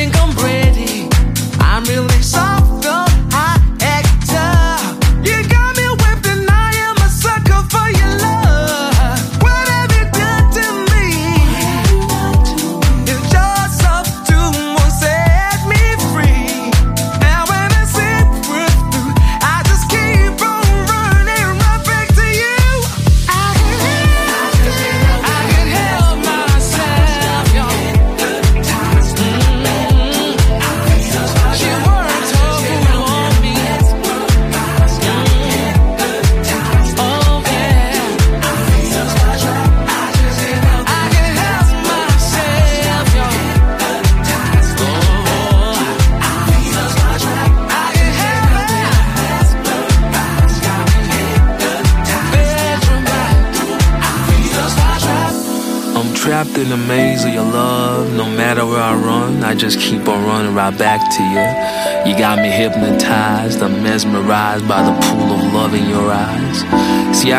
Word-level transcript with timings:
think 0.00 0.16
I'm 0.16 0.30
brave. 0.34 0.49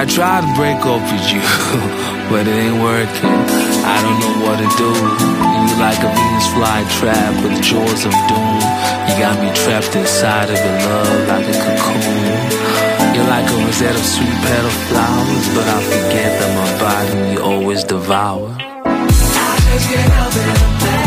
I 0.01 0.05
try 0.05 0.41
to 0.41 0.51
break 0.57 0.81
up 0.81 0.97
with 1.13 1.29
you, 1.29 1.41
but 2.33 2.47
it 2.49 2.57
ain't 2.57 2.81
working. 2.81 3.37
I 3.85 4.01
don't 4.01 4.17
know 4.17 4.35
what 4.41 4.57
to 4.57 4.69
do. 4.81 4.89
You 4.89 5.77
like 5.77 6.01
a 6.01 6.09
Venus 6.09 6.47
flytrap 6.57 7.43
with 7.43 7.53
the 7.53 7.61
jaws 7.61 8.01
of 8.01 8.15
doom. 8.25 8.57
You 9.05 9.13
got 9.21 9.37
me 9.37 9.53
trapped 9.53 9.95
inside 9.95 10.49
of 10.49 10.57
your 10.57 10.77
love 10.89 11.27
like 11.29 11.45
a 11.45 11.55
cocoon. 11.61 13.13
You're 13.13 13.29
like 13.29 13.45
a 13.45 13.55
rosette 13.63 13.93
of 13.93 14.05
sweet 14.05 14.37
petal 14.41 14.73
flowers, 14.89 15.47
but 15.53 15.67
I 15.69 15.79
forget 15.85 16.31
that 16.39 16.51
my 16.57 16.69
body 16.81 17.33
you 17.33 17.41
always 17.43 17.83
devour. 17.83 18.57
I 18.57 19.05
just 19.69 19.87
can't 19.87 20.11
help 20.13 20.95
it. 20.97 21.00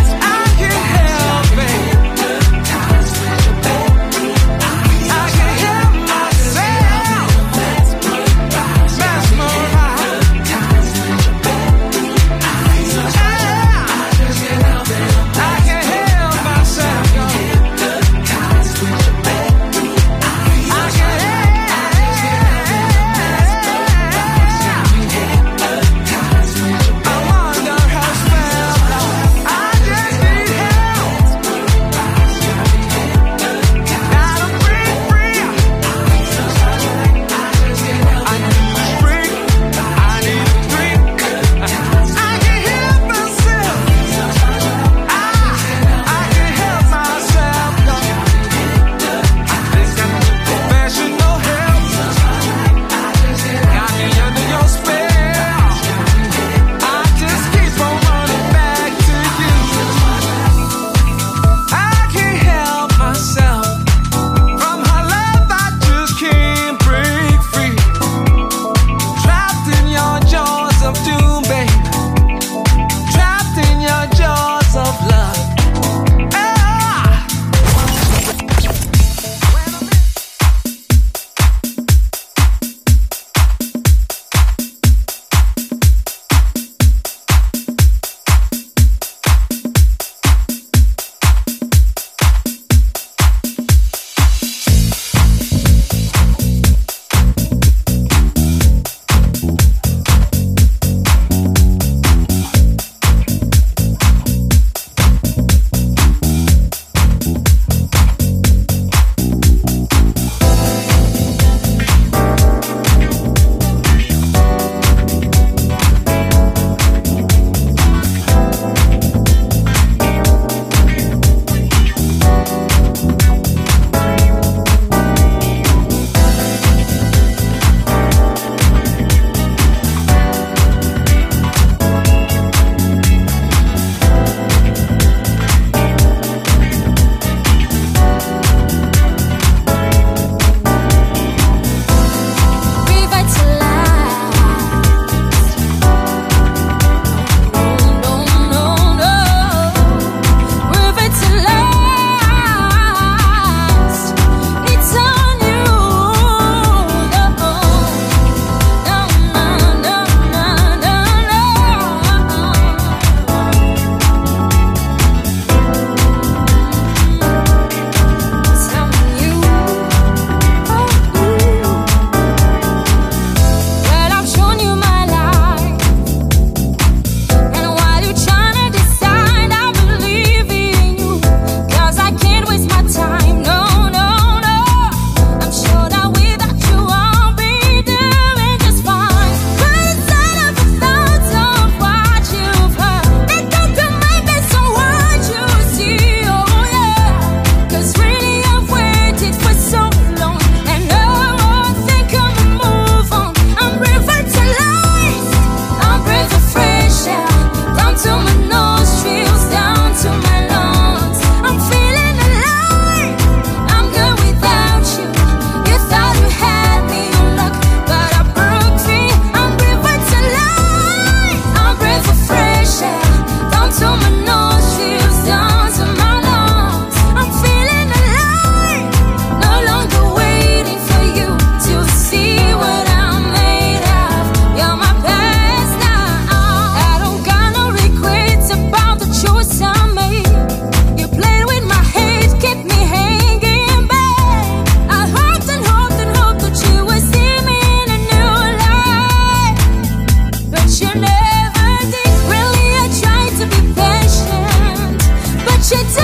She 255.65 256.04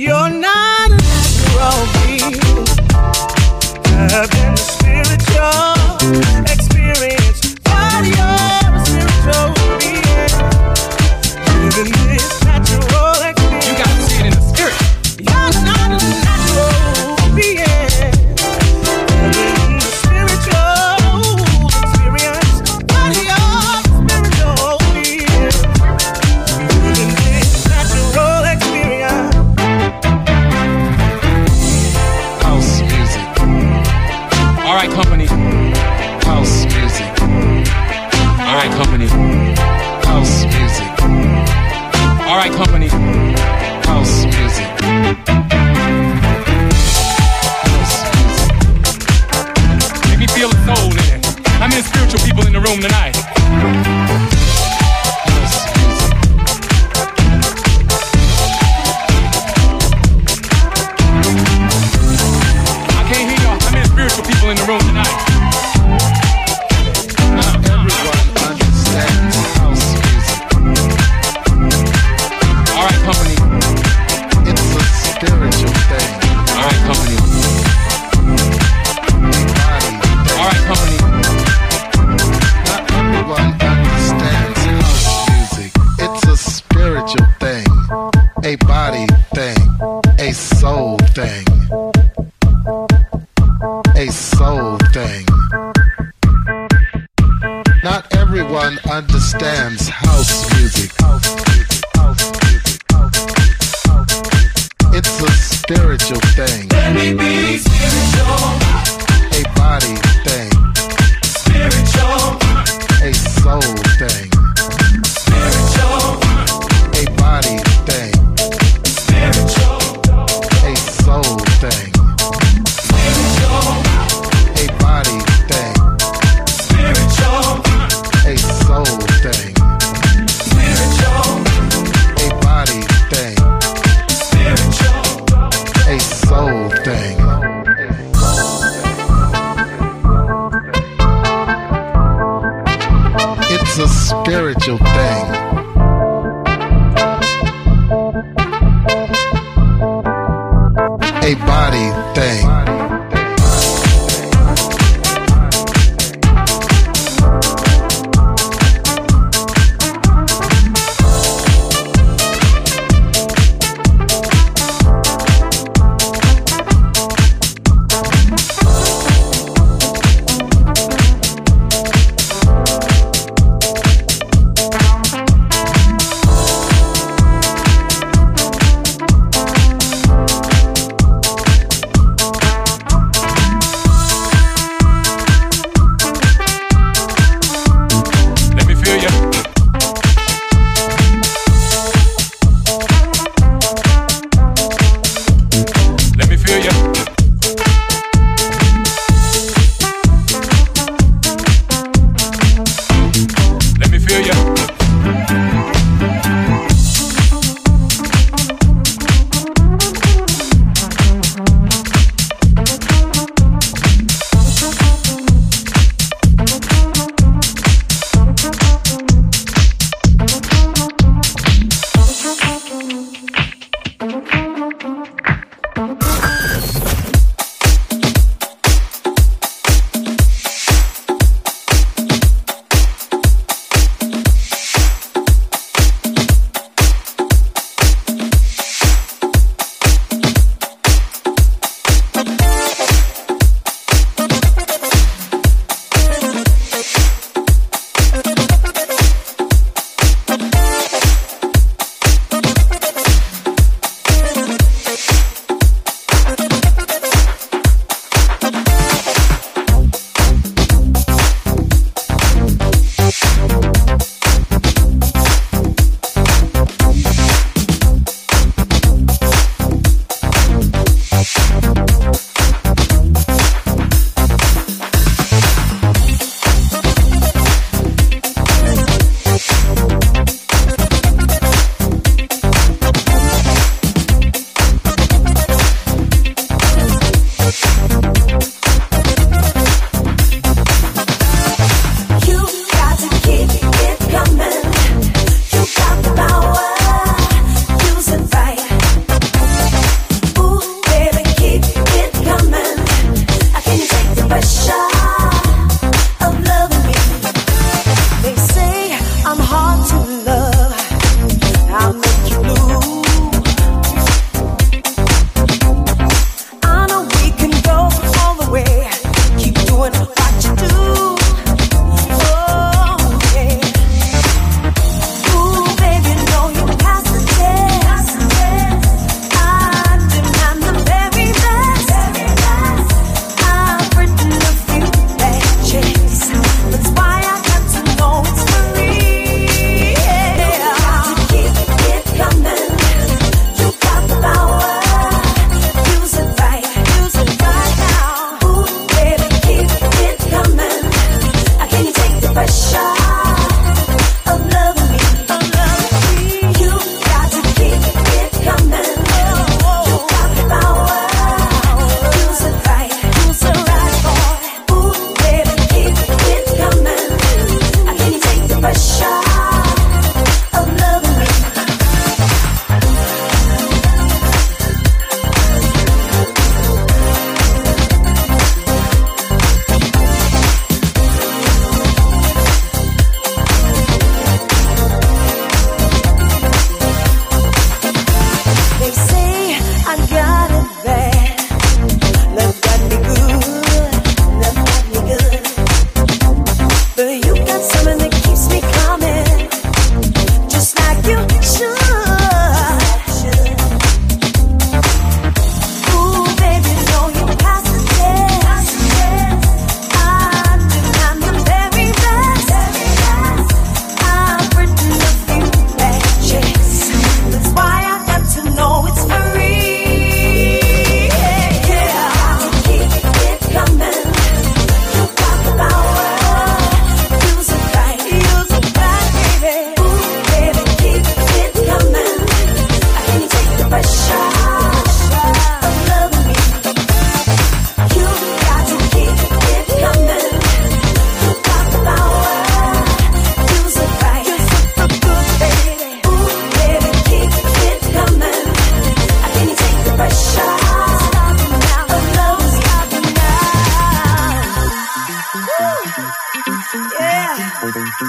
You're 0.00 0.30
not 0.30 0.90
natural, 0.92 1.84
me. 2.06 2.20
I've 4.08 4.30
been 4.30 4.56
spiritual. 4.56 6.39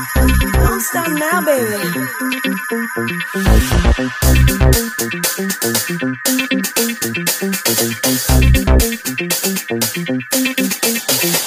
Don't 0.01 0.81
stop 0.81 1.07
now, 1.09 1.45
baby. 1.45 1.75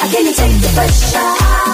I 0.00 0.08
can 0.12 0.34
take 0.34 0.60
the 0.60 0.70
pressure. 0.74 1.73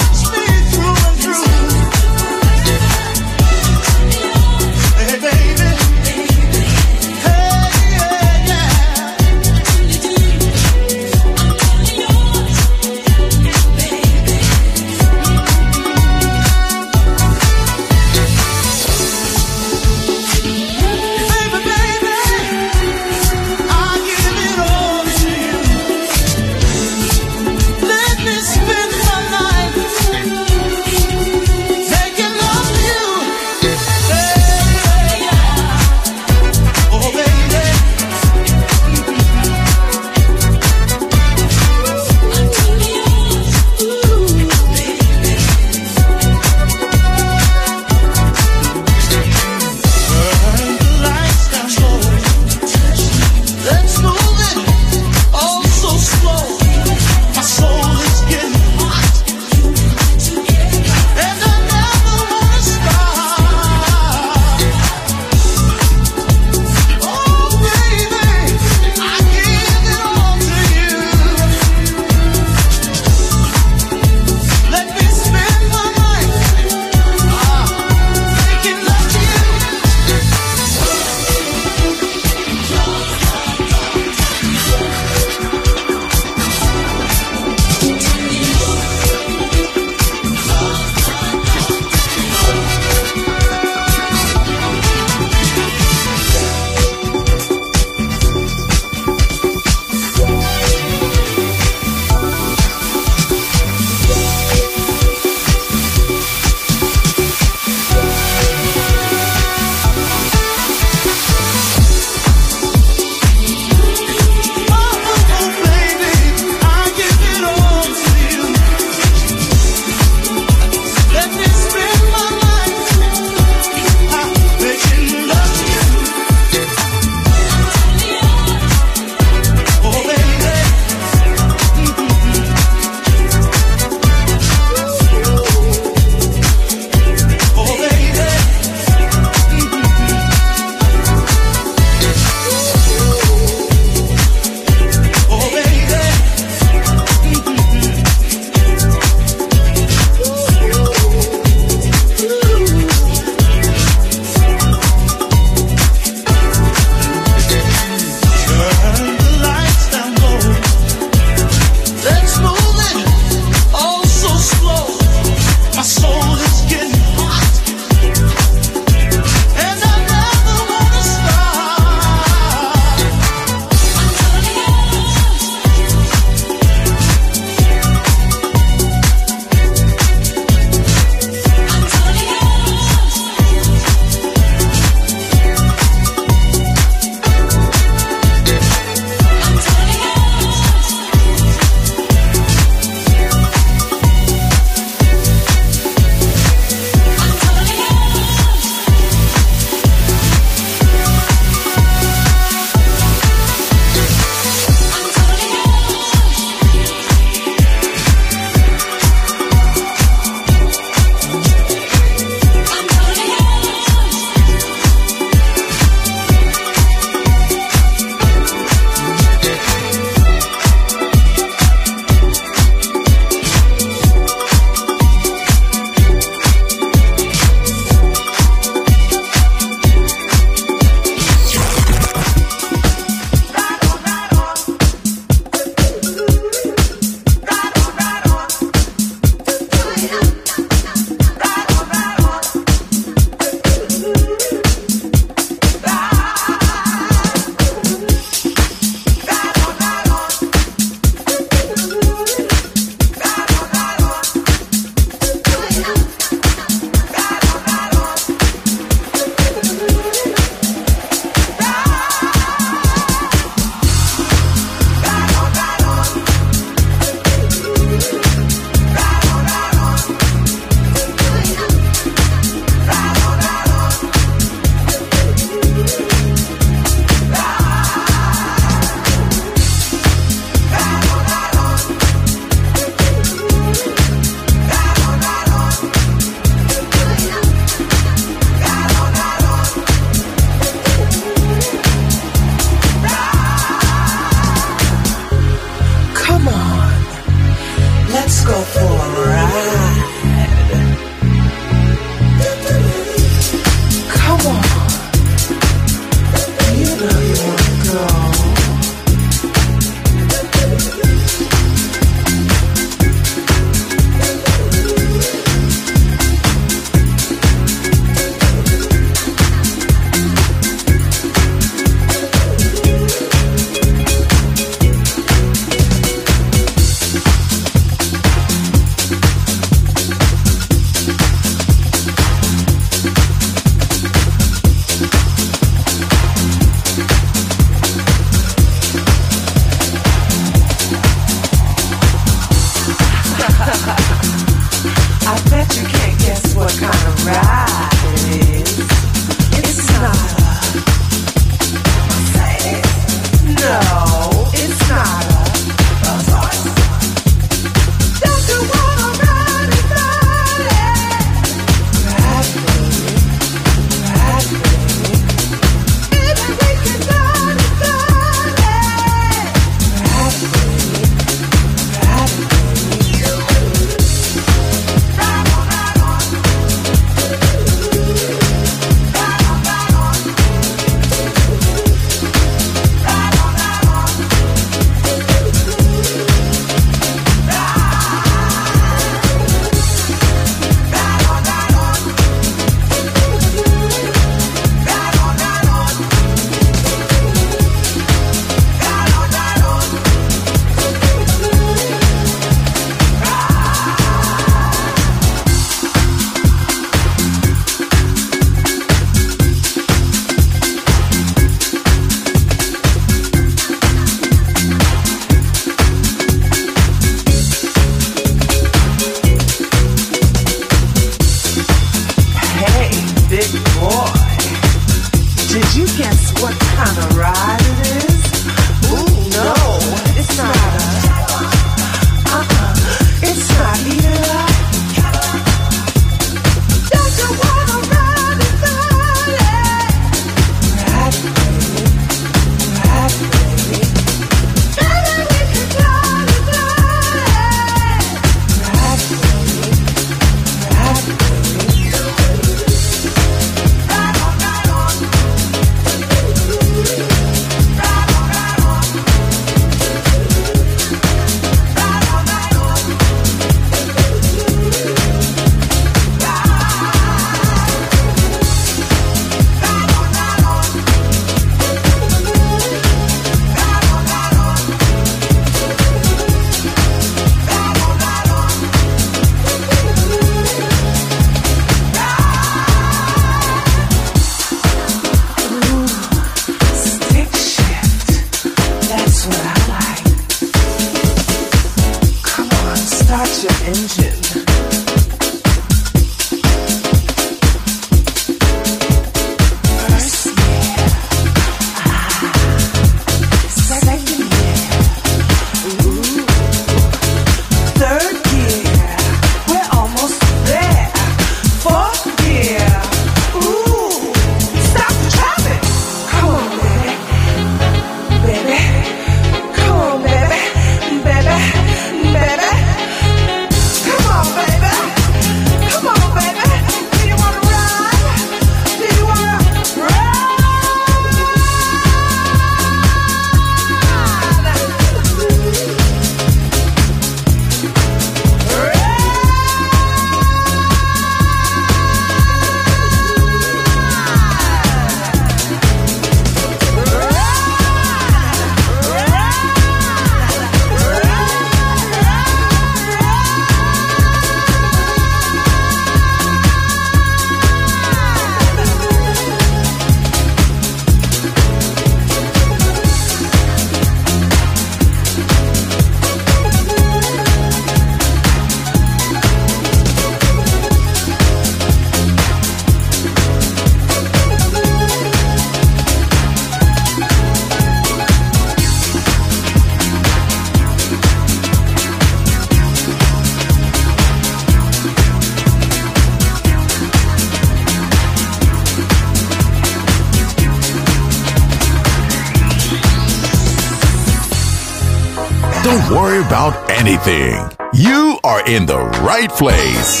About 596.26 596.68
anything. 596.68 597.38
You 597.72 598.18
are 598.24 598.44
in 598.48 598.66
the 598.66 598.80
right 599.06 599.30
place. 599.30 600.00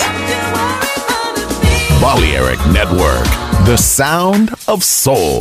Balearic 2.00 2.58
Network, 2.72 3.24
the 3.64 3.76
sound 3.76 4.50
of 4.66 4.82
soul. 4.82 5.40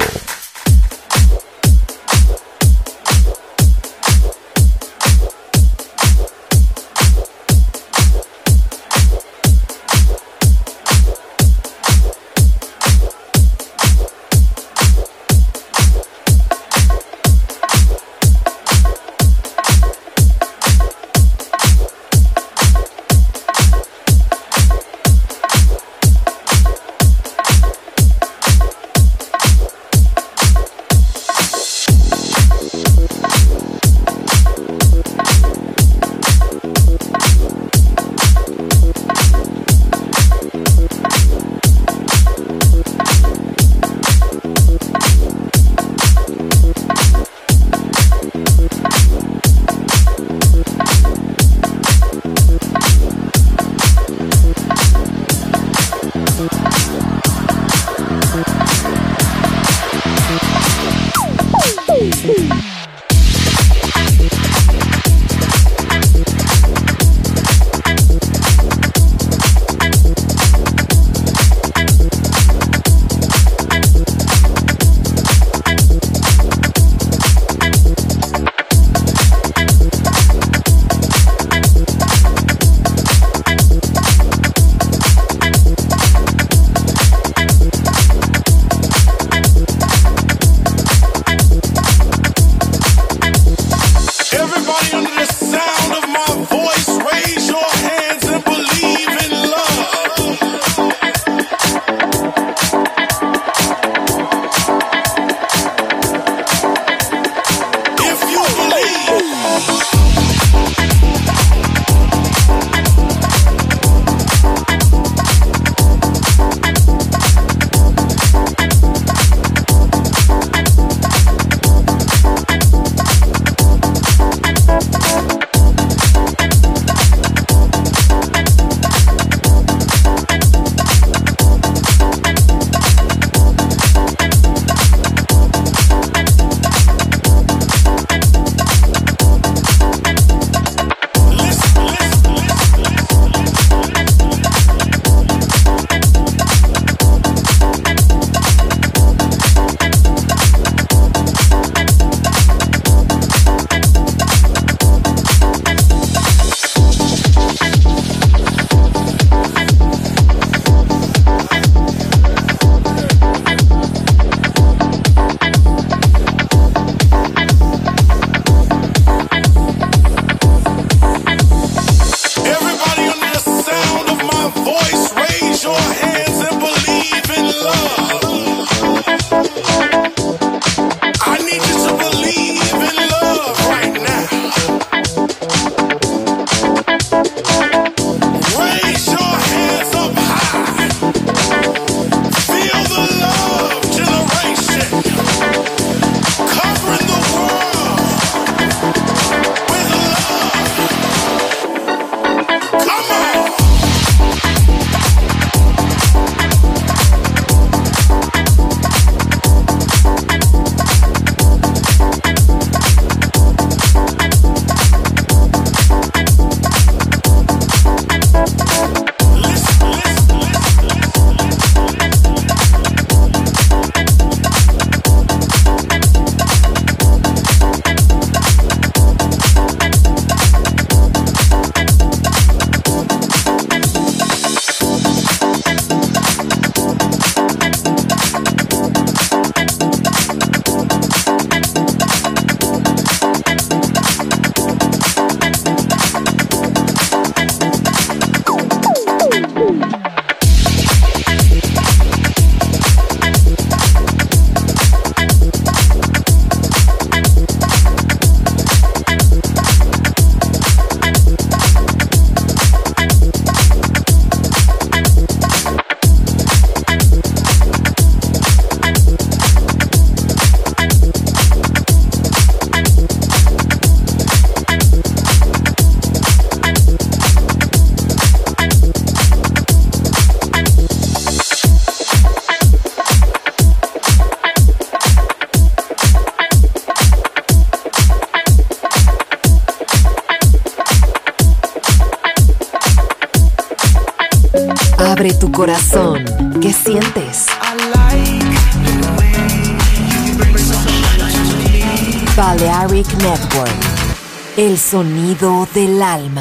Sonido 304.85 305.67
del 305.73 305.99
alma. 306.03 306.34